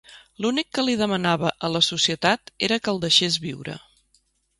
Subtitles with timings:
[0.43, 3.77] L'únic que li demanava a la societat era que el deixés viure.